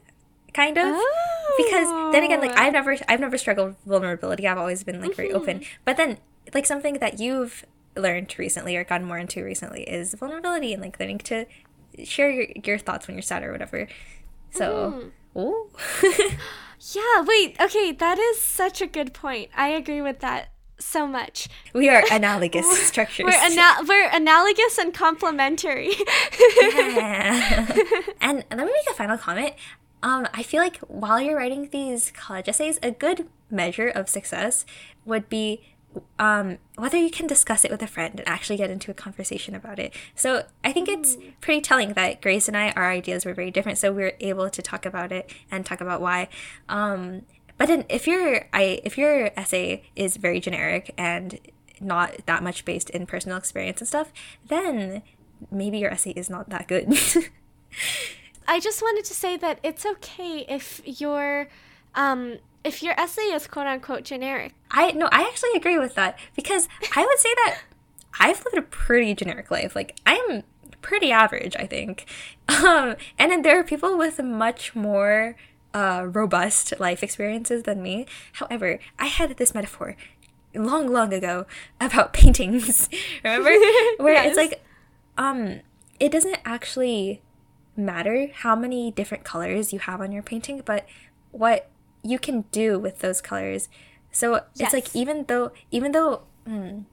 [0.53, 1.53] kind of oh.
[1.57, 5.15] because then again like i've never i've never struggled with vulnerability i've always been like
[5.15, 5.37] very mm-hmm.
[5.37, 6.17] open but then
[6.53, 7.65] like something that you've
[7.95, 11.45] learned recently or gotten more into recently is vulnerability and like learning to
[12.03, 13.87] share your, your thoughts when you're sad or whatever
[14.51, 15.53] so mm.
[16.95, 20.49] yeah wait okay that is such a good point i agree with that
[20.79, 21.47] so much.
[21.73, 23.25] We are analogous structures.
[23.25, 25.91] We're, ana- we're analogous and complementary.
[26.61, 27.67] yeah.
[28.21, 29.53] and let me make a final comment.
[30.03, 34.65] Um, I feel like while you're writing these college essays, a good measure of success
[35.05, 35.61] would be
[36.19, 39.55] um, whether you can discuss it with a friend and actually get into a conversation
[39.55, 39.93] about it.
[40.15, 43.77] So I think it's pretty telling that Grace and I, our ideas were very different,
[43.77, 46.29] so we were able to talk about it and talk about why.
[46.69, 47.23] Um,
[47.57, 51.39] but then if your I if your essay is very generic and
[51.79, 54.11] not that much based in personal experience and stuff,
[54.47, 55.01] then
[55.51, 56.87] maybe your essay is not that good.
[58.47, 61.49] I just wanted to say that it's okay if your
[61.95, 64.53] um, if your essay is quote unquote generic.
[64.71, 67.59] I no, I actually agree with that because I would say that
[68.19, 69.75] I've lived a pretty generic life.
[69.75, 70.43] Like I'm
[70.81, 72.05] pretty average, I think.
[72.49, 75.35] Um, and then there are people with much more
[75.73, 78.05] uh, robust life experiences than me.
[78.33, 79.95] However, I had this metaphor
[80.53, 81.45] long, long ago
[81.79, 82.89] about paintings.
[83.23, 83.49] Remember?
[83.97, 84.27] Where yes.
[84.27, 84.63] it's like,
[85.17, 85.61] um,
[85.99, 87.21] it doesn't actually
[87.75, 90.85] matter how many different colors you have on your painting, but
[91.31, 91.69] what
[92.03, 93.69] you can do with those colors.
[94.11, 94.43] So yes.
[94.55, 96.85] it's like even though even though mm,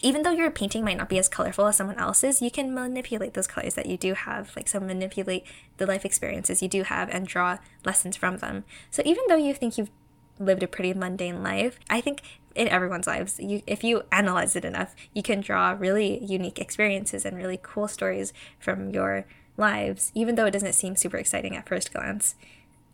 [0.00, 3.34] even though your painting might not be as colorful as someone else's, you can manipulate
[3.34, 5.44] those colors that you do have, like so manipulate
[5.78, 8.64] the life experiences you do have and draw lessons from them.
[8.90, 9.90] So even though you think you've
[10.38, 12.22] lived a pretty mundane life, I think
[12.54, 17.24] in everyone's lives, you if you analyze it enough, you can draw really unique experiences
[17.24, 19.26] and really cool stories from your
[19.56, 22.34] lives, even though it doesn't seem super exciting at first glance.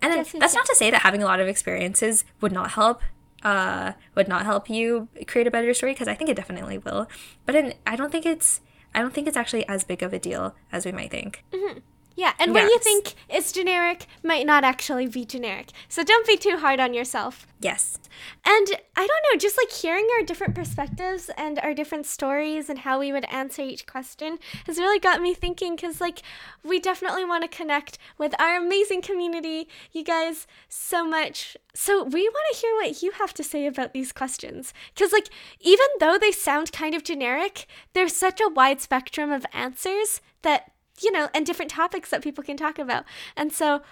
[0.00, 3.02] And then, that's not to say that having a lot of experiences would not help.
[3.42, 7.08] Uh, would not help you create a better story because I think it definitely will.
[7.44, 8.60] But in, I don't think it's
[8.94, 11.44] I don't think it's actually as big of a deal as we might think.
[11.52, 11.78] Mm-hmm.
[12.16, 12.62] Yeah, and yes.
[12.62, 15.70] what you think is generic might not actually be generic.
[15.88, 17.46] So don't be too hard on yourself.
[17.60, 17.98] Yes.
[18.44, 22.80] And I don't know, just like hearing our different perspectives and our different stories and
[22.80, 26.22] how we would answer each question has really got me thinking because, like,
[26.64, 31.56] we definitely want to connect with our amazing community, you guys, so much.
[31.74, 34.74] So we want to hear what you have to say about these questions.
[34.94, 35.28] Because, like,
[35.60, 40.71] even though they sound kind of generic, there's such a wide spectrum of answers that
[41.00, 43.04] you know, and different topics that people can talk about.
[43.36, 43.82] And so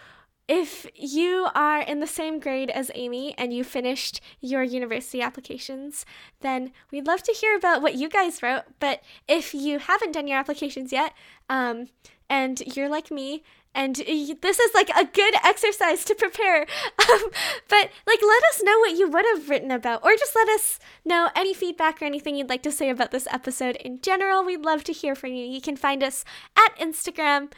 [0.48, 6.04] if you are in the same grade as Amy and you finished your university applications,
[6.40, 8.64] then we'd love to hear about what you guys wrote.
[8.80, 11.14] But if you haven't done your applications yet,
[11.48, 11.88] um,
[12.28, 13.44] and you're like me
[13.74, 16.66] and this is like a good exercise to prepare.
[17.10, 17.30] Um,
[17.68, 20.78] but like, let us know what you would have written about, or just let us
[21.04, 24.44] know any feedback or anything you'd like to say about this episode in general.
[24.44, 25.44] We'd love to hear from you.
[25.44, 26.24] You can find us
[26.56, 27.50] at Instagram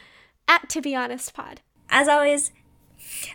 [0.47, 1.61] at To Be Honest Pod.
[1.89, 2.51] As always,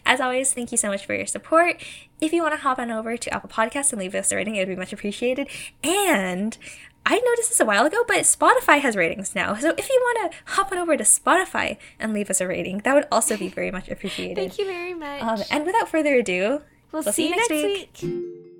[0.04, 1.82] as always, thank you so much for your support.
[2.20, 4.56] If you want to hop on over to Apple Podcasts and leave us a rating,
[4.56, 5.48] it would be much appreciated.
[5.84, 6.56] And
[7.10, 9.54] I noticed this a while ago, but Spotify has ratings now.
[9.54, 12.78] So if you want to hop on over to Spotify and leave us a rating,
[12.84, 14.36] that would also be very much appreciated.
[14.36, 15.22] Thank you very much.
[15.22, 16.60] Um, and without further ado,
[16.92, 17.98] we'll, we'll see, see, you next week.
[18.02, 18.57] week.